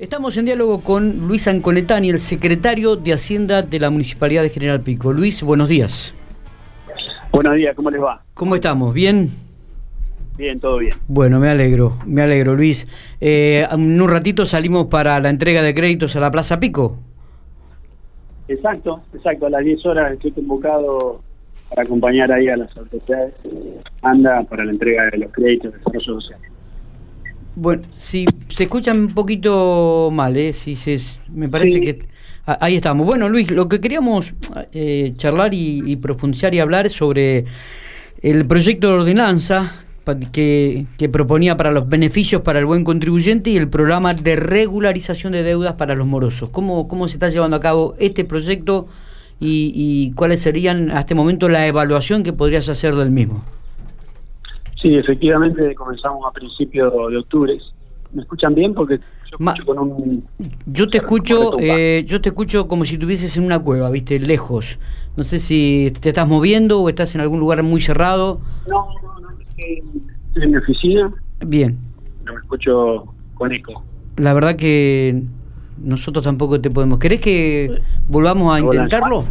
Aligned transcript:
Estamos 0.00 0.34
en 0.38 0.46
diálogo 0.46 0.80
con 0.80 1.28
Luis 1.28 1.46
Anconetani, 1.46 2.08
el 2.08 2.20
secretario 2.20 2.96
de 2.96 3.12
Hacienda 3.12 3.60
de 3.60 3.78
la 3.78 3.90
Municipalidad 3.90 4.40
de 4.40 4.48
General 4.48 4.80
Pico. 4.80 5.12
Luis, 5.12 5.42
buenos 5.42 5.68
días. 5.68 6.14
Buenos 7.30 7.54
días, 7.56 7.76
¿cómo 7.76 7.90
les 7.90 8.00
va? 8.00 8.22
¿Cómo 8.32 8.54
estamos? 8.54 8.94
¿Bien? 8.94 9.28
Bien, 10.38 10.58
todo 10.58 10.78
bien. 10.78 10.94
Bueno, 11.06 11.38
me 11.38 11.50
alegro, 11.50 11.98
me 12.06 12.22
alegro, 12.22 12.56
Luis. 12.56 12.88
Eh, 13.20 13.66
en 13.70 14.00
un 14.00 14.08
ratito 14.08 14.46
salimos 14.46 14.86
para 14.86 15.20
la 15.20 15.28
entrega 15.28 15.60
de 15.60 15.74
créditos 15.74 16.16
a 16.16 16.20
la 16.20 16.30
Plaza 16.30 16.58
Pico. 16.58 16.96
Exacto, 18.48 19.02
exacto. 19.12 19.48
A 19.48 19.50
las 19.50 19.62
10 19.62 19.84
horas 19.84 20.14
estoy 20.14 20.32
convocado 20.32 21.20
para 21.68 21.82
acompañar 21.82 22.32
ahí 22.32 22.48
a 22.48 22.56
las 22.56 22.74
autoridades. 22.74 23.34
Anda 24.00 24.44
para 24.44 24.64
la 24.64 24.72
entrega 24.72 25.10
de 25.10 25.18
los 25.18 25.30
créditos 25.30 25.72
de 25.72 25.78
desarrollo 25.78 26.20
social. 26.22 26.40
Bueno, 27.56 27.82
si 27.94 28.26
se 28.48 28.64
escucha 28.64 28.92
un 28.92 29.12
poquito 29.12 30.10
mal, 30.12 30.36
¿eh? 30.36 30.52
Si 30.52 30.76
se, 30.76 30.98
me 31.32 31.48
parece 31.48 31.80
que... 31.80 32.06
Ahí 32.46 32.76
estamos. 32.76 33.06
Bueno, 33.06 33.28
Luis, 33.28 33.50
lo 33.50 33.68
que 33.68 33.80
queríamos 33.80 34.32
eh, 34.72 35.12
charlar 35.16 35.52
y, 35.54 35.94
profundizar 35.96 36.54
y 36.54 36.58
hablar 36.58 36.86
es 36.86 36.94
sobre 36.94 37.44
el 38.22 38.46
proyecto 38.46 38.88
de 38.88 38.94
ordenanza 38.94 39.72
que, 40.32 40.86
que, 40.96 41.08
proponía 41.08 41.56
para 41.56 41.70
los 41.70 41.88
beneficios 41.88 42.42
para 42.42 42.58
el 42.58 42.66
buen 42.66 42.82
contribuyente 42.82 43.50
y 43.50 43.56
el 43.56 43.68
programa 43.68 44.14
de 44.14 44.34
regularización 44.34 45.32
de 45.32 45.44
deudas 45.44 45.74
para 45.74 45.94
los 45.94 46.06
morosos. 46.06 46.50
¿Cómo, 46.50 46.88
cómo 46.88 47.06
se 47.06 47.16
está 47.16 47.28
llevando 47.28 47.56
a 47.56 47.60
cabo 47.60 47.94
este 48.00 48.24
proyecto 48.24 48.88
y, 49.38 49.72
y 49.74 50.12
cuáles 50.12 50.40
serían 50.40 50.90
a 50.90 51.00
este 51.00 51.14
momento 51.14 51.48
la 51.48 51.66
evaluación 51.68 52.24
que 52.24 52.32
podrías 52.32 52.68
hacer 52.68 52.96
del 52.96 53.12
mismo? 53.12 53.44
Sí, 54.82 54.96
efectivamente 54.96 55.74
comenzamos 55.74 56.26
a 56.26 56.32
principios 56.32 56.92
de 57.10 57.16
octubre. 57.18 57.58
¿Me 58.12 58.22
escuchan 58.22 58.54
bien? 58.54 58.74
Porque 58.74 58.98
yo, 59.30 59.64
con 59.64 59.78
un... 59.78 60.24
yo 60.66 60.88
te 60.88 60.98
escucho, 60.98 61.56
eh, 61.60 62.04
yo 62.06 62.20
te 62.20 62.30
escucho 62.30 62.66
como 62.66 62.84
si 62.84 62.94
estuvieses 62.94 63.36
en 63.36 63.44
una 63.44 63.58
cueva, 63.58 63.88
viste, 63.90 64.18
lejos. 64.18 64.78
No 65.16 65.22
sé 65.22 65.38
si 65.38 65.92
te 66.00 66.08
estás 66.08 66.26
moviendo 66.26 66.80
o 66.80 66.88
estás 66.88 67.14
en 67.14 67.20
algún 67.20 67.38
lugar 67.38 67.62
muy 67.62 67.80
cerrado. 67.80 68.40
No, 68.68 68.86
no, 69.02 69.20
no, 69.20 69.28
estoy 69.38 70.42
en 70.42 70.50
mi 70.50 70.56
oficina. 70.56 71.12
Bien. 71.46 71.78
No 72.24 72.34
me 72.34 72.40
escucho 72.40 73.04
con 73.34 73.52
eco. 73.52 73.84
La 74.16 74.32
verdad 74.32 74.56
que 74.56 75.22
nosotros 75.78 76.24
tampoco 76.24 76.60
te 76.60 76.70
podemos. 76.70 76.98
¿Querés 76.98 77.20
que 77.20 77.80
volvamos 78.08 78.54
a 78.54 78.60
intentarlo? 78.60 79.24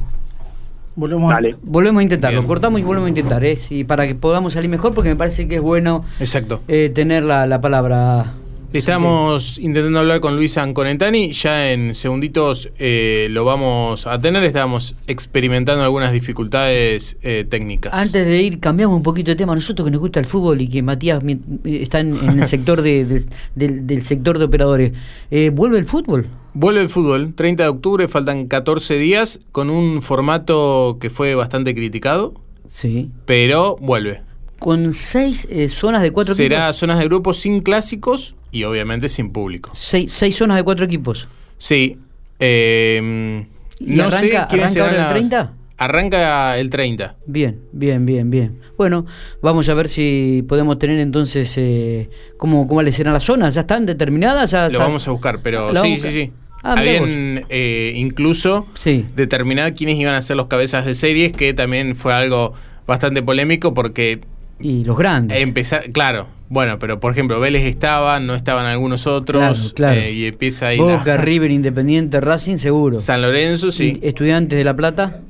Volvemos, 0.95 1.33
a, 1.33 1.39
volvemos 1.61 1.99
a 1.99 2.03
intentarlo, 2.03 2.45
cortamos 2.45 2.79
y 2.79 2.83
volvemos 2.83 3.07
a 3.07 3.09
intentar, 3.09 3.43
¿eh? 3.45 3.57
para 3.87 4.05
que 4.07 4.15
podamos 4.15 4.53
salir 4.53 4.69
mejor, 4.69 4.93
porque 4.93 5.09
me 5.09 5.15
parece 5.15 5.47
que 5.47 5.55
es 5.55 5.61
bueno 5.61 6.03
Exacto. 6.19 6.61
Eh, 6.67 6.91
tener 6.93 7.23
la, 7.23 7.45
la 7.45 7.61
palabra 7.61 8.33
Estamos 8.71 9.57
intentando 9.57 9.97
hablar 9.97 10.19
con 10.19 10.35
Luisa 10.35 10.61
Anconetani, 10.61 11.31
ya 11.31 11.71
en 11.71 11.95
segunditos 11.95 12.69
eh, 12.77 13.27
lo 13.31 13.43
vamos 13.43 14.05
a 14.05 14.21
tener, 14.21 14.43
estamos 14.43 14.95
experimentando 15.07 15.83
algunas 15.83 16.11
dificultades 16.11 17.17
eh, 17.23 17.47
técnicas. 17.49 17.95
Antes 17.95 18.27
de 18.27 18.41
ir, 18.43 18.59
cambiamos 18.59 18.95
un 18.95 19.01
poquito 19.01 19.31
de 19.31 19.35
tema, 19.35 19.55
nosotros 19.55 19.87
que 19.87 19.91
nos 19.91 19.99
gusta 19.99 20.19
el 20.19 20.27
fútbol 20.27 20.61
y 20.61 20.67
que 20.67 20.83
Matías 20.83 21.23
está 21.63 22.01
en, 22.01 22.39
el 22.39 22.45
sector 22.45 22.83
de, 22.83 23.23
del, 23.55 24.03
sector 24.03 24.37
de 24.37 24.45
operadores, 24.45 24.93
eh, 25.31 25.49
¿vuelve 25.49 25.79
el 25.79 25.85
fútbol? 25.85 26.27
Vuelve 26.53 26.81
el 26.81 26.89
fútbol, 26.89 27.33
30 27.33 27.63
de 27.63 27.69
octubre, 27.69 28.07
faltan 28.07 28.47
14 28.47 28.97
días, 28.97 29.39
con 29.51 29.69
un 29.69 30.01
formato 30.01 30.97
que 30.99 31.09
fue 31.09 31.35
bastante 31.35 31.75
criticado, 31.75 32.33
sí. 32.69 33.11
pero 33.25 33.77
vuelve. 33.79 34.23
Con 34.59 34.91
seis 34.91 35.47
zonas 35.69 36.01
de 36.01 36.11
cuatro 36.11 36.33
Será 36.33 36.73
zonas 36.73 36.99
de 36.99 37.05
grupos 37.05 37.37
sin 37.37 37.61
clásicos 37.61 38.35
y 38.51 38.63
obviamente 38.63 39.07
sin 39.07 39.31
público. 39.31 39.71
Seis, 39.75 40.11
seis 40.11 40.35
zonas 40.35 40.57
de 40.57 40.63
cuatro 40.63 40.85
equipos. 40.85 41.27
Sí. 41.57 41.97
Eh, 42.39 43.45
no 43.79 44.03
arranca, 44.03 44.47
sé 44.49 44.61
¿arranca 44.61 44.83
ahora 44.85 45.07
el 45.07 45.13
30? 45.13 45.53
Arranca 45.79 46.57
el 46.57 46.69
30. 46.69 47.15
Bien, 47.25 47.61
bien, 47.71 48.05
bien, 48.05 48.29
bien. 48.29 48.59
Bueno, 48.77 49.05
vamos 49.41 49.69
a 49.69 49.73
ver 49.73 49.87
si 49.87 50.43
podemos 50.45 50.77
tener 50.77 50.99
entonces 50.99 51.57
eh, 51.57 52.09
cómo, 52.37 52.67
cómo 52.67 52.81
les 52.81 52.95
serán 52.95 53.13
las 53.13 53.23
zonas. 53.23 53.53
¿Ya 53.53 53.61
están 53.61 53.85
determinadas? 53.85 54.51
¿Ya, 54.51 54.67
Lo 54.67 54.79
vamos 54.79 55.07
a 55.07 55.11
buscar, 55.11 55.39
pero 55.41 55.73
sí, 55.75 55.97
sí, 55.97 56.11
sí. 56.11 56.31
Ah, 56.63 56.73
Habían 56.73 57.45
eh, 57.47 57.93
incluso 57.95 58.67
sí. 58.73 59.05
determinado 59.15 59.73
quiénes 59.73 59.95
iban 59.95 60.15
a 60.15 60.21
ser 60.21 60.35
los 60.35 60.47
cabezas 60.47 60.85
de 60.85 60.93
series, 60.93 61.31
que 61.31 61.53
también 61.53 61.95
fue 61.95 62.13
algo 62.13 62.53
bastante 62.85 63.23
polémico 63.23 63.73
porque... 63.73 64.19
Y 64.59 64.83
los 64.83 64.97
grandes. 64.97 65.39
Empezar, 65.39 65.89
claro, 65.91 66.27
bueno, 66.49 66.77
pero 66.79 66.99
por 66.99 67.13
ejemplo, 67.13 67.39
Vélez 67.39 67.63
estaba, 67.63 68.19
no 68.19 68.35
estaban 68.35 68.65
algunos 68.65 69.07
otros. 69.07 69.71
Claro, 69.73 70.01
eh, 70.01 70.11
y 70.11 70.25
empieza 70.25 70.67
ahí. 70.67 70.79
Boca, 70.79 71.15
River, 71.15 71.51
Independiente, 71.51 72.19
Racing, 72.19 72.57
seguro. 72.57 72.99
San 72.99 73.21
Lorenzo, 73.21 73.71
sí. 73.71 73.97
¿Estudiantes 74.01 74.57
de 74.57 74.65
La 74.65 74.75
Plata? 74.75 75.21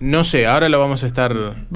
No 0.00 0.24
sé, 0.24 0.46
ahora 0.46 0.68
lo 0.68 0.78
vamos 0.78 1.04
a 1.04 1.06
estar 1.06 1.34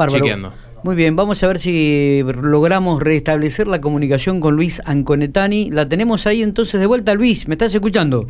chequeando. 0.09 0.53
Muy 0.84 0.97
bien, 0.97 1.15
vamos 1.15 1.43
a 1.44 1.47
ver 1.47 1.59
si 1.59 2.22
logramos 2.43 3.00
restablecer 3.00 3.69
la 3.69 3.81
comunicación 3.81 4.41
con 4.41 4.56
Luis 4.56 4.83
Anconetani. 4.84 5.71
La 5.71 5.88
tenemos 5.88 6.27
ahí 6.27 6.43
entonces 6.43 6.81
de 6.81 6.87
vuelta, 6.87 7.15
Luis. 7.15 7.47
¿Me 7.47 7.55
estás 7.55 7.72
escuchando? 7.72 8.27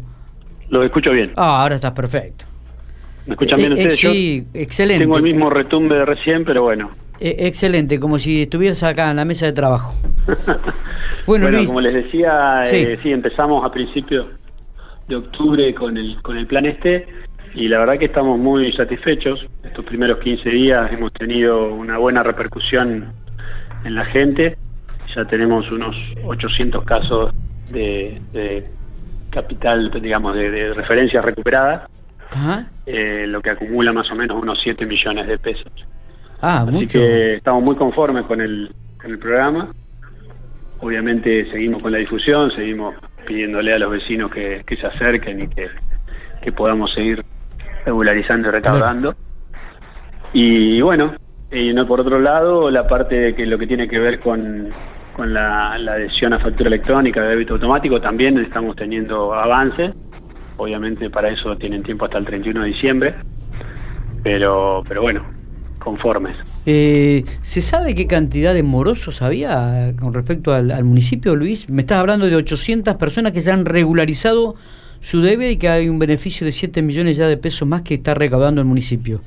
Lo 0.68 0.82
escucho 0.82 1.12
bien. 1.12 1.32
Ah, 1.36 1.62
ahora 1.62 1.76
estás 1.76 1.92
perfecto. 1.92 2.44
¿Me 3.26 3.34
escuchan 3.34 3.58
bien 3.58 3.72
eh, 3.72 3.76
eh, 3.76 3.78
ustedes? 3.92 4.00
sí, 4.00 4.46
excelente. 4.52 5.04
Tengo 5.04 5.16
el 5.16 5.22
mismo 5.22 5.48
retumbe 5.48 5.94
de 5.94 6.04
recién, 6.04 6.44
pero 6.44 6.62
bueno. 6.62 6.90
E, 7.20 7.46
excelente, 7.46 8.00
como 8.00 8.18
si 8.18 8.42
estuvieras 8.42 8.82
acá 8.82 9.10
en 9.10 9.16
la 9.16 9.24
mesa 9.24 9.46
de 9.46 9.52
trabajo. 9.52 9.94
bueno, 11.26 11.48
como 11.66 11.80
les 11.80 11.94
decía, 11.94 12.64
eh, 12.64 12.98
sí. 13.02 13.12
empezamos 13.12 13.64
a 13.64 13.70
principios 13.70 14.26
de 15.08 15.16
octubre 15.16 15.74
con 15.74 15.96
el, 15.96 16.20
con 16.20 16.36
el 16.36 16.46
plan 16.46 16.66
este 16.66 17.06
y 17.54 17.68
la 17.68 17.78
verdad 17.78 17.98
que 17.98 18.06
estamos 18.06 18.38
muy 18.38 18.72
satisfechos. 18.72 19.46
Estos 19.62 19.84
primeros 19.84 20.18
15 20.18 20.48
días 20.48 20.92
hemos 20.92 21.12
tenido 21.12 21.72
una 21.74 21.98
buena 21.98 22.22
repercusión 22.22 23.12
en 23.84 23.94
la 23.94 24.04
gente. 24.06 24.56
Ya 25.14 25.24
tenemos 25.26 25.70
unos 25.70 25.94
800 26.24 26.84
casos 26.84 27.34
de, 27.70 28.64
capital, 29.30 29.90
digamos, 30.00 30.34
de, 30.34 30.72
referencias 30.74 31.24
recuperadas, 31.24 31.88
eh, 32.86 33.26
lo 33.28 33.42
que 33.42 33.50
acumula 33.50 33.92
más 33.92 34.10
o 34.10 34.14
menos 34.14 34.42
unos 34.42 34.58
7 34.62 34.86
millones 34.86 35.26
de 35.26 35.38
pesos. 35.38 35.72
Ah, 36.40 36.66
Así 36.68 36.86
que 36.86 37.34
estamos 37.34 37.62
muy 37.62 37.76
conformes 37.76 38.24
con 38.26 38.40
el, 38.40 38.74
con 39.00 39.10
el 39.10 39.18
programa. 39.18 39.72
Obviamente 40.80 41.48
seguimos 41.50 41.80
con 41.80 41.92
la 41.92 41.98
difusión, 41.98 42.50
seguimos 42.50 42.96
pidiéndole 43.24 43.72
a 43.72 43.78
los 43.78 43.92
vecinos 43.92 44.30
que, 44.32 44.64
se 44.68 44.86
acerquen 44.86 45.42
y 45.42 45.48
que, 45.48 46.52
podamos 46.52 46.92
seguir 46.92 47.24
regularizando 47.84 48.48
y 48.48 48.50
recaudando. 48.50 49.14
Y, 50.32 50.80
bueno, 50.80 51.14
y 51.50 51.72
no 51.72 51.86
por 51.86 52.00
otro 52.00 52.18
lado, 52.18 52.70
la 52.70 52.86
parte 52.86 53.14
de 53.14 53.34
que 53.34 53.46
lo 53.46 53.58
que 53.58 53.66
tiene 53.66 53.88
que 53.88 53.98
ver 53.98 54.20
con, 54.20 54.68
con 55.14 55.34
la, 55.34 55.76
la 55.78 55.92
adhesión 55.92 56.32
a 56.32 56.38
factura 56.38 56.68
electrónica 56.68 57.22
de 57.22 57.28
débito 57.28 57.54
automático, 57.54 58.00
también 58.00 58.38
estamos 58.38 58.76
teniendo 58.76 59.34
avances. 59.34 59.92
Obviamente 60.56 61.10
para 61.10 61.30
eso 61.30 61.56
tienen 61.56 61.82
tiempo 61.82 62.04
hasta 62.04 62.18
el 62.18 62.24
31 62.24 62.62
de 62.62 62.68
diciembre. 62.68 63.14
Pero, 64.22 64.82
pero 64.86 65.02
bueno, 65.02 65.24
conformes. 65.82 66.36
Eh, 66.64 67.24
¿Se 67.42 67.60
sabe 67.60 67.94
qué 67.94 68.06
cantidad 68.06 68.54
de 68.54 68.62
morosos 68.62 69.20
había 69.20 69.92
con 69.98 70.14
respecto 70.14 70.54
al, 70.54 70.84
municipio, 70.84 71.36
Luis? 71.36 71.68
Me 71.68 71.82
estás 71.82 71.98
hablando 71.98 72.26
de 72.26 72.36
800 72.36 72.94
personas 72.96 73.32
que 73.32 73.40
se 73.40 73.50
han 73.50 73.64
regularizado 73.64 74.54
su 75.02 75.20
debe 75.20 75.50
y 75.50 75.56
que 75.58 75.68
hay 75.68 75.88
un 75.88 75.98
beneficio 75.98 76.46
de 76.46 76.52
7 76.52 76.80
millones 76.80 77.16
ya 77.16 77.26
de 77.26 77.36
pesos 77.36 77.68
más 77.68 77.82
que 77.82 77.94
está 77.94 78.14
recaudando 78.14 78.60
el 78.60 78.66
municipio. 78.66 79.20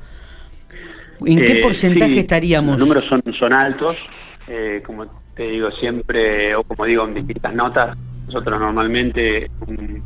¿En 1.26 1.44
qué 1.44 1.60
eh, 1.60 1.62
porcentaje 1.62 2.20
estaríamos? 2.20 2.80
Los 2.80 2.88
números 2.88 3.06
son, 3.10 3.22
son 3.38 3.54
altos, 3.54 4.04
eh, 4.48 4.82
como 4.86 5.06
te 5.36 5.44
digo 5.44 5.70
siempre, 5.72 6.56
o 6.56 6.64
como 6.64 6.86
digo 6.86 7.06
en 7.06 7.14
distintas 7.14 7.54
notas, 7.54 7.98
nosotros 8.26 8.60
normalmente 8.60 9.52
un, 9.68 10.02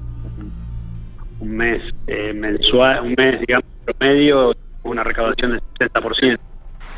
un 1.40 1.56
mes 1.56 1.82
mensual, 2.34 3.02
un 3.04 3.16
mes, 3.18 3.40
digamos, 3.40 3.66
promedio, 3.86 4.56
una 4.84 5.04
recaudación 5.04 5.52
del 5.52 5.62
60%, 5.94 6.38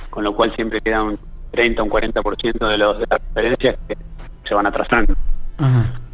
con 0.10 0.24
lo 0.24 0.34
cual 0.34 0.56
siempre 0.56 0.80
queda 0.82 1.04
un 1.04 1.20
30 1.52 1.82
o 1.82 1.86
un 1.86 1.92
40% 1.92 2.70
de, 2.70 2.78
los, 2.78 3.00
de 3.00 3.06
las 3.10 3.22
referencias 3.28 3.78
que 3.88 3.98
se 4.48 4.54
van 4.54 4.66
atrasando. 4.66 5.14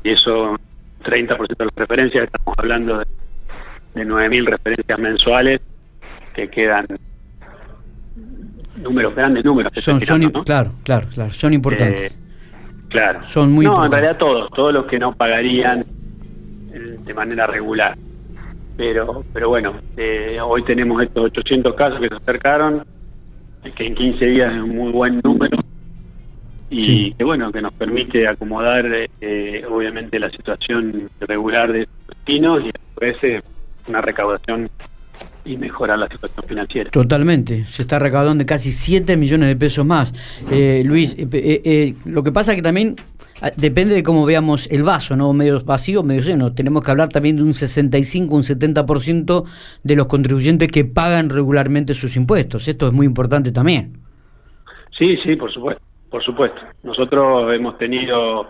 Y 0.03 0.09
eso, 0.09 0.57
30% 1.07 1.57
de 1.57 1.65
las 1.65 1.75
referencias, 1.75 2.25
estamos 2.25 2.53
hablando 2.57 2.99
de, 2.99 3.05
de 3.95 4.05
9.000 4.05 4.45
referencias 4.45 4.99
mensuales 4.99 5.61
que 6.33 6.49
quedan 6.49 6.85
números, 8.81 9.15
grandes 9.15 9.43
números. 9.43 9.71
son, 9.75 9.99
Claro, 10.43 10.73
claro, 10.83 11.07
claro, 11.13 11.31
son 11.31 11.53
importantes. 11.53 12.11
Eh, 12.11 12.87
claro. 12.89 13.23
Son 13.23 13.51
muy 13.51 13.65
no, 13.65 13.85
en 13.85 13.91
realidad 13.91 14.17
todos, 14.17 14.51
todos 14.51 14.73
los 14.73 14.85
que 14.85 14.99
no 14.99 15.13
pagarían 15.13 15.79
eh, 16.73 16.97
de 17.03 17.13
manera 17.13 17.47
regular 17.47 17.97
pero 18.77 19.25
pero 19.33 19.49
bueno, 19.49 19.73
eh, 19.97 20.37
hoy 20.39 20.63
tenemos 20.63 21.01
estos 21.01 21.25
800 21.25 21.73
casos 21.75 21.99
que 21.99 22.09
se 22.09 22.15
acercaron, 22.15 22.85
que 23.75 23.87
en 23.87 23.95
15 23.95 24.25
días 24.25 24.53
es 24.53 24.61
un 24.61 24.75
muy 24.75 24.91
buen 24.91 25.19
número 25.23 25.57
y 26.69 27.13
que 27.13 27.23
bueno, 27.23 27.51
que 27.51 27.61
nos 27.61 27.73
permite 27.73 28.27
acomodar 28.27 28.85
eh, 29.21 29.63
obviamente 29.69 30.19
la 30.19 30.29
situación 30.29 31.09
regular 31.21 31.71
de 31.71 31.87
vecinos 32.07 32.63
y 32.63 32.71
después 32.71 33.15
eh, 33.23 33.41
una 33.87 34.01
recaudación 34.01 34.69
y 35.47 35.57
mejorar 35.57 35.97
la 35.97 36.07
situación 36.07 36.45
financiera. 36.45 36.91
Totalmente, 36.91 37.65
se 37.65 37.81
está 37.83 37.99
recaudando 37.99 38.45
casi 38.45 38.71
7 38.71 39.15
millones 39.17 39.49
de 39.49 39.55
pesos 39.55 39.85
más. 39.85 40.13
Eh, 40.51 40.83
Luis, 40.85 41.15
eh, 41.17 41.27
eh, 41.31 41.93
lo 42.05 42.23
que 42.23 42.31
pasa 42.31 42.55
que 42.55 42.61
también 42.61 42.95
ah, 43.41 43.49
depende 43.55 43.95
de 43.95 44.03
cómo 44.03 44.25
veamos 44.25 44.69
el 44.71 44.83
vaso, 44.83 45.15
¿no? 45.15 45.31
Medio 45.33 45.63
vacío, 45.63 46.03
medio 46.03 46.21
lleno. 46.21 46.53
Tenemos 46.53 46.83
que 46.83 46.91
hablar 46.91 47.09
también 47.09 47.37
de 47.37 47.43
un 47.43 47.53
65, 47.53 48.35
un 48.35 48.43
70% 48.43 49.45
de 49.83 49.95
los 49.95 50.07
contribuyentes 50.07 50.67
que 50.67 50.85
pagan 50.85 51.29
regularmente 51.29 51.93
sus 51.93 52.15
impuestos. 52.15 52.67
Esto 52.67 52.87
es 52.87 52.93
muy 52.93 53.05
importante 53.05 53.51
también. 53.51 53.99
Sí, 54.97 55.15
sí, 55.23 55.35
por 55.35 55.53
supuesto, 55.53 55.81
por 56.09 56.23
supuesto. 56.23 56.61
Nosotros 56.83 57.53
hemos 57.53 57.77
tenido 57.77 58.47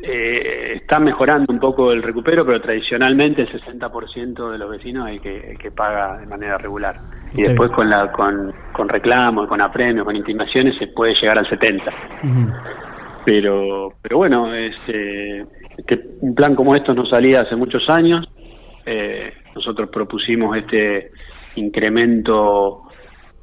eh, 0.00 0.74
está 0.76 1.00
mejorando 1.00 1.52
un 1.52 1.58
poco 1.58 1.90
el 1.90 2.02
recupero, 2.02 2.46
pero 2.46 2.60
tradicionalmente 2.60 3.42
el 3.42 3.48
60% 3.50 4.50
de 4.52 4.58
los 4.58 4.70
vecinos 4.70 5.06
hay 5.06 5.18
que, 5.18 5.56
que 5.60 5.70
paga 5.72 6.18
de 6.18 6.26
manera 6.26 6.56
regular. 6.56 6.96
Y 7.34 7.42
después 7.42 7.70
con 7.72 7.90
la 7.90 8.12
con, 8.12 8.54
con 8.72 8.88
reclamos, 8.88 9.48
con 9.48 9.60
apremios, 9.60 10.04
con 10.04 10.14
intimaciones 10.14 10.76
se 10.78 10.86
puede 10.88 11.14
llegar 11.14 11.38
al 11.38 11.46
70%. 11.46 11.82
Pero 13.24 13.92
pero 14.00 14.18
bueno, 14.18 14.54
es, 14.54 14.76
eh, 14.86 15.44
este, 15.76 16.00
un 16.20 16.34
plan 16.34 16.54
como 16.54 16.74
esto 16.74 16.94
no 16.94 17.04
salía 17.04 17.40
hace 17.40 17.56
muchos 17.56 17.88
años. 17.90 18.26
Eh, 18.86 19.32
nosotros 19.54 19.90
propusimos 19.90 20.56
este 20.56 21.10
incremento 21.56 22.87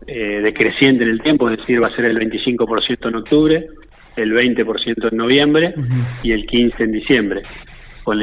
eh, 0.08 0.42
decreciente 0.42 1.04
en 1.04 1.10
el 1.10 1.22
tiempo, 1.22 1.50
es 1.50 1.58
decir, 1.58 1.82
va 1.82 1.88
a 1.88 1.96
ser 1.96 2.06
el 2.06 2.18
25% 2.18 3.08
en 3.08 3.16
octubre 3.16 3.68
el 4.16 4.34
20% 4.34 5.12
en 5.12 5.18
noviembre 5.18 5.74
y 6.24 6.32
el 6.32 6.46
15% 6.48 6.74
en 6.80 6.92
diciembre, 6.92 7.44
con 8.04 8.20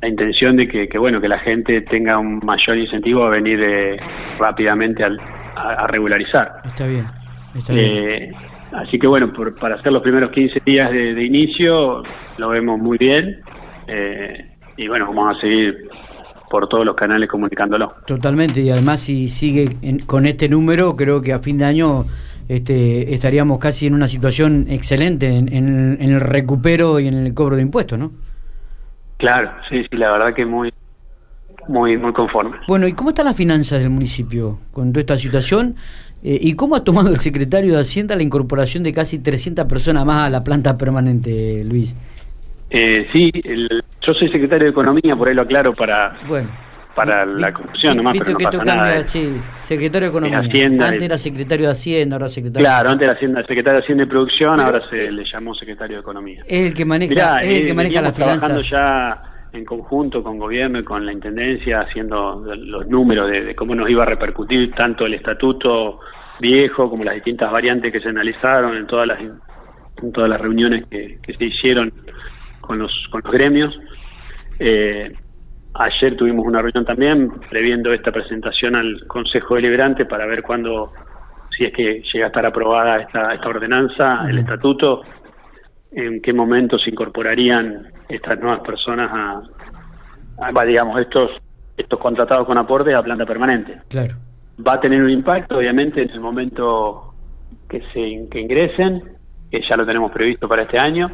la 0.00 0.08
intención 0.08 0.56
de 0.56 0.68
que, 0.68 0.98
bueno 0.98 1.20
que 1.20 1.28
la 1.28 1.38
gente 1.40 1.82
tenga 1.82 2.18
un 2.18 2.40
mayor 2.44 2.78
incentivo 2.78 3.24
a 3.24 3.30
venir 3.30 3.60
eh, 3.62 3.96
rápidamente 4.38 5.04
a, 5.04 5.86
regularizar. 5.88 6.62
Está 6.64 6.86
bien. 6.86 7.06
Eh, 7.68 8.30
así 8.72 8.98
que 8.98 9.06
bueno, 9.06 9.32
para 9.60 9.74
hacer 9.74 9.92
los 9.92 10.02
primeros 10.02 10.30
15 10.30 10.60
días 10.64 10.90
de, 10.90 11.24
inicio 11.24 12.02
lo 12.38 12.48
vemos 12.50 12.78
muy 12.78 12.96
bien 12.96 13.40
eh, 13.88 14.46
y 14.76 14.86
bueno, 14.86 15.06
vamos 15.06 15.36
a 15.36 15.40
seguir 15.40 15.78
por 16.48 16.68
todos 16.68 16.84
los 16.84 16.96
canales 16.96 17.28
comunicándolo. 17.28 17.88
Totalmente, 18.06 18.60
y 18.60 18.70
además 18.70 19.00
si 19.00 19.28
sigue 19.28 19.76
con 20.06 20.26
este 20.26 20.48
número, 20.48 20.96
creo 20.96 21.20
que 21.20 21.32
a 21.32 21.38
fin 21.38 21.58
de 21.58 21.64
año 21.64 22.04
este, 22.48 23.14
estaríamos 23.14 23.58
casi 23.58 23.86
en 23.86 23.94
una 23.94 24.08
situación 24.08 24.66
excelente 24.70 25.36
en, 25.36 25.98
el 26.00 26.20
recupero 26.20 26.98
y 26.98 27.08
en 27.08 27.14
el 27.14 27.34
cobro 27.34 27.56
de 27.56 27.62
impuestos, 27.62 27.98
¿no? 27.98 28.10
Claro, 29.18 29.50
sí, 29.68 29.82
sí, 29.90 29.96
la 29.96 30.12
verdad 30.12 30.34
que 30.34 30.46
muy, 30.46 30.72
muy, 31.68 31.96
muy 31.96 32.12
conforme. 32.12 32.56
Bueno, 32.66 32.86
¿y 32.86 32.92
cómo 32.92 33.10
están 33.10 33.26
las 33.26 33.36
finanzas 33.36 33.80
del 33.80 33.90
municipio 33.90 34.60
con 34.72 34.92
toda 34.92 35.00
esta 35.00 35.18
situación? 35.18 35.76
Eh, 36.22 36.38
¿Y 36.40 36.54
cómo 36.54 36.74
ha 36.76 36.84
tomado 36.84 37.10
el 37.10 37.18
secretario 37.18 37.74
de 37.74 37.80
Hacienda 37.80 38.16
la 38.16 38.22
incorporación 38.22 38.82
de 38.82 38.92
casi 38.92 39.18
300 39.18 39.66
personas 39.66 40.04
más 40.04 40.26
a 40.26 40.30
la 40.30 40.42
planta 40.42 40.78
permanente, 40.78 41.62
Luis? 41.64 41.94
Eh, 42.70 43.08
sí, 43.12 43.32
yo 44.00 44.14
soy 44.14 44.28
secretario 44.28 44.66
de 44.66 44.70
Economía, 44.70 45.16
por 45.16 45.28
ahí 45.28 45.34
lo 45.34 45.42
aclaro 45.42 45.74
para... 45.74 46.18
Bueno 46.26 46.68
para 46.98 47.24
la 47.24 47.52
corrupción 47.52 47.96
nomás, 47.96 48.18
pero 48.18 48.32
no 48.32 48.38
pasa 48.38 48.74
nada. 48.74 49.04
Sí, 49.04 49.40
secretario 49.60 50.10
de 50.10 50.10
Economía. 50.10 50.38
antes 50.40 51.02
era 51.02 51.16
secretario 51.16 51.66
de 51.66 51.72
Hacienda, 51.72 52.16
ahora 52.16 52.28
secretario 52.28 52.64
Claro, 52.64 52.90
antes 52.90 53.06
era 53.06 53.14
Hacienda, 53.14 53.40
secretario 53.42 53.78
de 53.78 53.84
Hacienda 53.84 54.02
y 54.02 54.06
Producción, 54.08 54.60
ahora 54.60 54.80
se 54.90 55.12
le 55.12 55.24
llamó 55.24 55.54
secretario 55.54 55.98
de 55.98 56.00
Economía. 56.00 56.42
Es 56.44 56.66
el 56.66 56.74
que 56.74 56.84
maneja, 56.84 57.40
es 57.40 57.48
el 57.48 57.64
que 57.66 57.70
eh, 57.70 57.74
maneja 57.74 58.02
las 58.02 58.16
finanzas. 58.16 58.48
trabajando 58.48 58.62
ya 58.62 59.16
en 59.52 59.64
conjunto 59.64 60.24
con 60.24 60.38
gobierno 60.40 60.80
y 60.80 60.82
con 60.82 61.06
la 61.06 61.12
intendencia, 61.12 61.82
haciendo 61.82 62.42
los 62.44 62.88
números 62.88 63.30
de, 63.30 63.54
cómo 63.54 63.76
nos 63.76 63.88
iba 63.88 64.02
a 64.02 64.06
repercutir 64.06 64.72
tanto 64.72 65.06
el 65.06 65.14
estatuto 65.14 66.00
viejo 66.40 66.90
como 66.90 67.04
las 67.04 67.14
distintas 67.14 67.52
variantes 67.52 67.92
que 67.92 68.00
se 68.00 68.08
analizaron 68.08 68.76
en 68.76 68.88
todas 68.88 69.06
las 69.06 69.20
en 69.20 70.12
todas 70.12 70.30
las 70.30 70.40
reuniones 70.40 70.84
que, 70.88 71.18
que 71.22 71.34
se 71.34 71.44
hicieron 71.44 71.92
con 72.68 72.78
los 72.78 72.92
con 73.10 73.22
los 73.24 73.32
gremios. 73.32 73.76
Eh, 74.60 75.12
Ayer 75.74 76.16
tuvimos 76.16 76.44
una 76.44 76.60
reunión 76.60 76.84
también 76.84 77.30
previendo 77.48 77.92
esta 77.92 78.10
presentación 78.10 78.74
al 78.74 79.06
Consejo 79.06 79.54
Deliberante 79.54 80.06
para 80.06 80.26
ver 80.26 80.42
cuándo, 80.42 80.92
si 81.56 81.66
es 81.66 81.72
que 81.72 82.02
llega 82.12 82.26
a 82.26 82.28
estar 82.28 82.44
aprobada 82.44 83.00
esta, 83.00 83.32
esta 83.32 83.48
ordenanza, 83.48 84.28
el 84.28 84.38
estatuto, 84.38 85.02
en 85.92 86.20
qué 86.20 86.32
momento 86.32 86.78
se 86.80 86.90
incorporarían 86.90 87.92
estas 88.08 88.40
nuevas 88.40 88.60
personas 88.60 89.42
a, 90.38 90.64
digamos, 90.64 91.00
estos 91.00 91.30
estos 91.76 92.00
contratados 92.00 92.44
con 92.44 92.58
aporte 92.58 92.92
a 92.92 93.00
planta 93.00 93.24
permanente. 93.24 93.80
Claro. 93.88 94.16
Va 94.66 94.74
a 94.74 94.80
tener 94.80 95.00
un 95.00 95.10
impacto, 95.10 95.58
obviamente, 95.58 96.02
en 96.02 96.10
el 96.10 96.18
momento 96.18 97.14
que 97.68 97.82
se 97.92 98.28
que 98.32 98.40
ingresen, 98.40 99.04
que 99.48 99.60
ya 99.62 99.76
lo 99.76 99.86
tenemos 99.86 100.10
previsto 100.10 100.48
para 100.48 100.62
este 100.62 100.76
año 100.76 101.08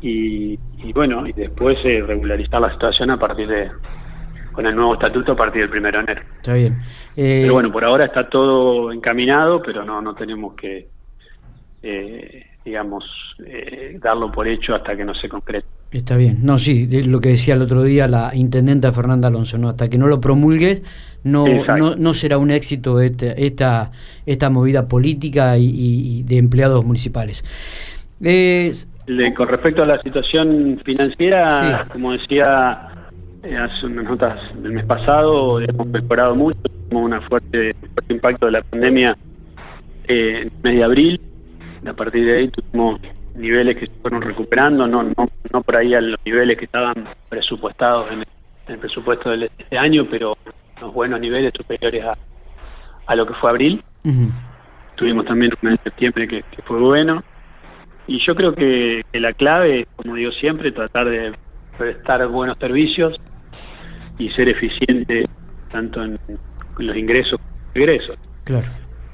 y, 0.00 0.58
bueno, 0.92 1.26
y 1.26 1.32
después 1.32 1.78
eh, 1.84 2.02
regularizar 2.06 2.60
la 2.60 2.72
situación 2.72 3.10
a 3.10 3.16
partir 3.16 3.48
de, 3.48 3.70
con 4.56 4.66
el 4.66 4.74
nuevo 4.74 4.94
estatuto 4.94 5.32
a 5.32 5.36
partir 5.36 5.62
del 5.62 5.70
primero 5.70 5.98
de 5.98 6.04
enero. 6.04 6.22
Está 6.36 6.54
bien. 6.54 6.78
Eh, 7.16 7.40
pero 7.42 7.52
bueno, 7.52 7.70
por 7.70 7.84
ahora 7.84 8.06
está 8.06 8.28
todo 8.28 8.90
encaminado, 8.90 9.60
pero 9.62 9.84
no, 9.84 10.00
no 10.00 10.14
tenemos 10.14 10.54
que, 10.54 10.88
eh, 11.82 12.46
digamos, 12.64 13.04
eh, 13.44 13.98
darlo 14.02 14.32
por 14.32 14.48
hecho 14.48 14.74
hasta 14.74 14.96
que 14.96 15.04
no 15.04 15.14
se 15.14 15.28
concrete. 15.28 15.66
Está 15.92 16.16
bien. 16.16 16.38
No, 16.42 16.58
sí, 16.58 16.88
lo 17.06 17.20
que 17.20 17.28
decía 17.30 17.54
el 17.54 17.62
otro 17.62 17.82
día 17.82 18.08
la 18.08 18.32
intendenta 18.34 18.92
Fernanda 18.92 19.28
Alonso, 19.28 19.58
¿no? 19.58 19.68
Hasta 19.68 19.88
que 19.88 19.98
no 19.98 20.06
lo 20.06 20.20
promulgues, 20.20 20.82
no, 21.22 21.46
no, 21.46 21.94
no, 21.94 22.14
será 22.14 22.38
un 22.38 22.50
éxito 22.50 23.00
esta, 23.00 23.32
esta, 23.32 23.92
esta 24.24 24.50
movida 24.50 24.88
política 24.88 25.58
y, 25.58 26.22
de 26.24 26.38
empleados 26.38 26.84
municipales. 26.84 27.44
Eh, 28.22 28.72
con 29.36 29.48
respecto 29.48 29.82
a 29.82 29.86
la 29.86 30.02
situación 30.02 30.80
financiera, 30.84 31.86
como 31.92 32.12
decía 32.12 32.88
eh, 33.44 33.56
hace 33.56 33.86
unas 33.86 34.04
notas 34.04 34.62
del 34.62 34.72
mes 34.72 34.84
pasado, 34.84 35.60
hemos 35.60 35.86
mejorado 35.86 36.34
mucho, 36.34 36.58
tuvimos 36.62 37.12
un 37.12 37.22
fuerte, 37.22 37.74
fuerte 37.94 38.12
impacto 38.12 38.46
de 38.46 38.52
la 38.52 38.62
pandemia 38.62 39.16
eh, 40.08 40.40
en 40.40 40.48
el 40.48 40.52
mes 40.62 40.74
de 40.74 40.84
abril, 40.84 41.20
a 41.86 41.92
partir 41.92 42.24
de 42.26 42.36
ahí 42.36 42.48
tuvimos 42.48 43.00
niveles 43.36 43.76
que 43.76 43.86
se 43.86 43.92
fueron 44.02 44.22
recuperando, 44.22 44.88
no, 44.88 45.04
no, 45.04 45.28
no 45.52 45.62
por 45.62 45.76
ahí 45.76 45.94
a 45.94 46.00
los 46.00 46.18
niveles 46.24 46.58
que 46.58 46.64
estaban 46.64 47.08
presupuestados 47.28 48.10
en 48.10 48.24
el, 48.66 48.78
presupuesto 48.78 49.30
de 49.30 49.48
este 49.56 49.78
año, 49.78 50.08
pero 50.10 50.36
unos 50.78 50.92
buenos 50.92 51.20
niveles 51.20 51.52
superiores 51.56 52.04
a, 52.04 52.18
a 53.06 53.14
lo 53.14 53.24
que 53.24 53.34
fue 53.34 53.50
abril. 53.50 53.84
Tuvimos 54.96 55.26
también 55.26 55.52
un 55.62 55.68
mes 55.68 55.78
de 55.78 55.84
septiembre 55.84 56.26
que 56.26 56.62
fue 56.64 56.80
bueno 56.80 57.22
y 58.06 58.24
yo 58.24 58.34
creo 58.34 58.54
que, 58.54 59.04
la 59.12 59.32
clave, 59.32 59.86
como 59.96 60.14
digo 60.14 60.30
siempre, 60.32 60.70
tratar 60.72 61.08
de 61.08 61.32
prestar 61.76 62.26
buenos 62.28 62.56
servicios 62.58 63.16
y 64.18 64.30
ser 64.30 64.48
eficiente 64.48 65.26
tanto 65.70 66.02
en, 66.02 66.18
los 66.78 66.96
ingresos 66.96 67.40
como 67.40 67.52
en 67.52 67.64
los 67.64 67.74
egresos. 67.74 68.16
Claro. 68.44 68.68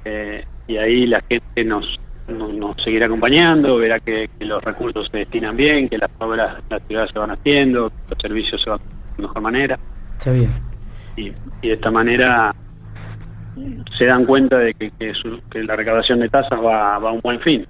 Eh, 0.04 0.44
y 0.66 0.76
ahí 0.76 1.06
la 1.06 1.22
gente 1.22 1.64
nos, 1.64 1.98
nos, 2.28 2.76
seguirá 2.82 3.06
acompañando, 3.06 3.76
verá 3.76 3.98
que, 4.00 4.28
los 4.40 4.62
recursos 4.62 5.08
se 5.10 5.18
destinan 5.18 5.56
bien, 5.56 5.88
que 5.88 5.98
las 5.98 6.10
obras 6.18 6.56
de 6.56 6.76
la 6.76 6.80
ciudad 6.80 7.08
se 7.10 7.18
van 7.18 7.30
haciendo, 7.30 7.90
que 7.90 7.96
los 8.10 8.18
servicios 8.20 8.62
se 8.62 8.70
van 8.70 8.80
de 9.16 9.22
mejor 9.22 9.42
manera. 9.42 9.78
Está 10.18 10.32
bien. 10.32 10.50
Y, 11.16 11.30
de 11.30 11.72
esta 11.72 11.90
manera 11.90 12.54
se 13.98 14.06
dan 14.06 14.24
cuenta 14.24 14.58
de 14.58 14.74
que, 14.74 14.90
que, 14.98 15.62
la 15.64 15.76
recaudación 15.76 16.20
de 16.20 16.28
tasas 16.28 16.58
va, 16.58 16.98
va 16.98 17.10
a 17.10 17.12
un 17.12 17.20
buen 17.20 17.40
fin. 17.40 17.66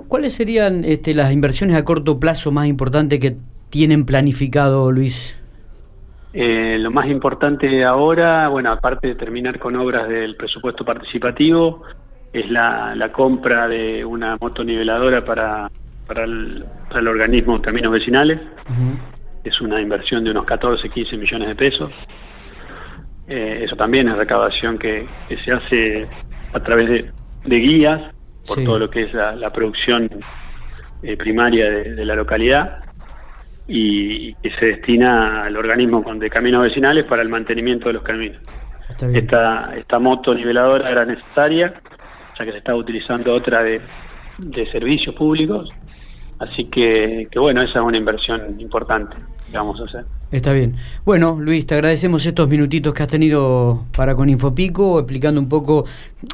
¿Cuáles 0.00 0.32
serían 0.32 0.84
este, 0.84 1.14
las 1.14 1.32
inversiones 1.32 1.76
a 1.76 1.84
corto 1.84 2.18
plazo 2.18 2.50
más 2.50 2.66
importantes 2.66 3.18
que 3.20 3.36
tienen 3.68 4.06
planificado, 4.06 4.90
Luis? 4.90 5.38
Eh, 6.32 6.78
lo 6.78 6.90
más 6.90 7.06
importante 7.08 7.84
ahora, 7.84 8.48
bueno, 8.48 8.72
aparte 8.72 9.08
de 9.08 9.14
terminar 9.16 9.58
con 9.58 9.76
obras 9.76 10.08
del 10.08 10.34
presupuesto 10.36 10.84
participativo, 10.84 11.82
es 12.32 12.50
la, 12.50 13.10
compra 13.12 13.68
de 13.68 14.02
una 14.04 14.38
motoniveladora 14.40 15.22
para, 15.24 15.70
para, 16.06 16.24
el, 16.24 16.64
organismo 17.06 17.60
Caminos 17.60 17.92
Vecinales. 17.92 18.40
Es 19.44 19.60
una 19.60 19.80
inversión 19.80 20.24
de 20.24 20.30
unos 20.30 20.46
14, 20.46 20.88
15 20.88 21.16
millones 21.18 21.48
de 21.48 21.54
pesos. 21.54 21.92
Eh, 23.28 23.64
eso 23.64 23.76
también 23.76 24.08
es 24.08 24.16
recaudación 24.16 24.78
que, 24.78 25.06
se 25.44 25.52
hace 25.52 26.06
a 26.54 26.60
través 26.60 26.88
de, 26.88 27.10
de 27.44 27.56
guías 27.56 28.11
por 28.46 28.62
todo 28.64 28.78
lo 28.78 28.90
que 28.90 29.04
es 29.04 29.14
la, 29.14 29.50
producción 29.52 30.08
eh, 31.02 31.16
primaria 31.16 31.70
de, 31.70 32.04
la 32.04 32.14
localidad 32.14 32.82
y, 33.66 34.34
que 34.34 34.50
se 34.50 34.66
destina 34.66 35.44
al 35.44 35.56
organismo 35.56 36.02
de 36.14 36.30
caminos 36.30 36.62
vecinales 36.62 37.04
para 37.04 37.22
el 37.22 37.28
mantenimiento 37.28 37.88
de 37.88 37.94
los 37.94 38.02
caminos. 38.02 38.38
Esta, 39.14 39.74
esta 39.76 39.98
moto 39.98 40.34
niveladora 40.34 40.90
era 40.90 41.04
necesaria, 41.04 41.72
ya 42.38 42.44
que 42.44 42.52
se 42.52 42.58
estaba 42.58 42.78
utilizando 42.78 43.32
otra 43.32 43.62
de, 43.62 43.80
servicios 44.70 45.14
públicos, 45.14 45.68
Así 46.42 46.64
que, 46.64 47.28
bueno, 47.36 47.62
esa 47.62 47.78
es 47.78 47.84
una 47.84 47.96
inversión 47.96 48.58
importante 48.58 49.16
que 49.48 49.56
vamos 49.56 49.78
a 49.80 49.84
hacer. 49.84 50.04
Está 50.32 50.52
bien. 50.52 50.74
Bueno, 51.04 51.38
Luis, 51.40 51.66
te 51.66 51.74
agradecemos 51.74 52.26
estos 52.26 52.48
minutitos 52.48 52.92
que 52.92 53.02
has 53.04 53.08
tenido 53.08 53.84
para 53.96 54.16
con 54.16 54.28
Infopico, 54.28 54.98
explicando 54.98 55.40
un 55.40 55.48
poco, 55.48 55.84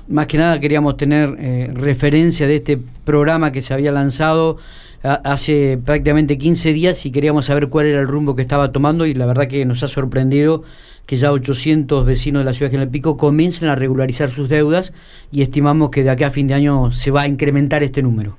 más 0.09 0.27
que 0.27 0.39
nada 0.39 0.59
queríamos 0.61 0.97
tener 0.97 1.37
eh, 1.39 1.71
referencia 1.75 2.47
de 2.47 2.57
este 2.57 2.79
programa 3.05 3.53
que 3.53 3.61
se 3.61 3.75
había 3.75 3.93
lanzado 3.93 4.57
hace 5.03 5.79
prácticamente 5.85 6.39
15 6.39 6.73
días 6.73 7.07
y 7.07 7.13
queríamos 7.13 7.47
saber 7.47 7.69
cuál 7.69 7.87
era 7.87 8.01
el 8.01 8.09
rumbo 8.09 8.35
que 8.35 8.43
estaba 8.43 8.73
tomando 8.73 9.07
y 9.07 9.15
la 9.15 9.27
verdad 9.27 9.47
que 9.47 9.65
nos 9.65 9.83
ha 9.85 9.89
sorprendido 9.89 10.65
que 11.07 11.17
ya 11.17 11.31
800 11.31 12.05
vecinos 12.05 12.41
de 12.41 12.45
la 12.47 12.53
ciudad 12.53 12.71
de 12.71 12.79
General 12.79 12.91
Pico 12.91 13.17
comiencen 13.17 13.69
a 13.69 13.77
regularizar 13.77 14.31
sus 14.31 14.49
deudas 14.49 14.93
y 15.31 15.43
estimamos 15.43 15.91
que 15.91 16.03
de 16.03 16.11
aquí 16.11 16.25
a 16.25 16.31
fin 16.31 16.49
de 16.49 16.55
año 16.55 16.91
se 16.91 17.13
va 17.13 17.23
a 17.23 17.29
incrementar 17.29 17.83
este 17.85 18.03
número. 18.03 18.37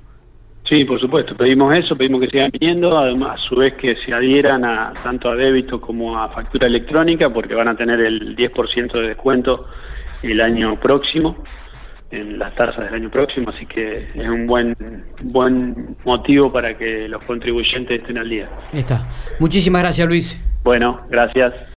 Sí, 0.70 0.84
por 0.84 1.00
supuesto, 1.00 1.36
pedimos 1.36 1.76
eso, 1.76 1.96
pedimos 1.96 2.20
que 2.20 2.28
sigan 2.28 2.52
viniendo, 2.52 2.96
además 2.96 3.40
a 3.40 3.48
su 3.48 3.56
vez 3.56 3.74
que 3.74 3.96
se 4.06 4.14
adhieran 4.14 4.64
a, 4.64 4.92
tanto 5.02 5.28
a 5.28 5.34
débito 5.34 5.80
como 5.80 6.16
a 6.16 6.28
factura 6.28 6.68
electrónica 6.68 7.28
porque 7.28 7.56
van 7.56 7.66
a 7.66 7.74
tener 7.74 7.98
el 7.98 8.36
10% 8.36 8.92
de 8.92 9.08
descuento 9.08 9.66
el 10.22 10.40
año 10.40 10.78
próximo 10.78 11.42
en 12.12 12.38
las 12.38 12.54
tasas 12.54 12.84
del 12.84 12.94
año 12.94 13.10
próximo, 13.10 13.50
así 13.50 13.66
que 13.66 14.08
es 14.14 14.28
un 14.28 14.46
buen 14.46 14.76
buen 15.24 15.96
motivo 16.04 16.52
para 16.52 16.78
que 16.78 17.08
los 17.08 17.20
contribuyentes 17.24 18.00
estén 18.00 18.18
al 18.18 18.28
día. 18.28 18.48
Está. 18.72 19.08
Muchísimas 19.40 19.82
gracias, 19.82 20.06
Luis. 20.06 20.40
Bueno, 20.62 21.00
gracias. 21.08 21.52